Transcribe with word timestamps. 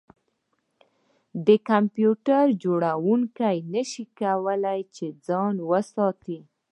د 1.45 1.47
کمپیوټر 1.69 2.43
جوړونکي 2.63 3.55
نشوای 3.73 4.05
کولی 4.19 4.79
چې 4.95 5.05
ځان 5.27 5.55
وساتي 5.69 6.39